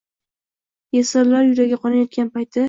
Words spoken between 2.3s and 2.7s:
payti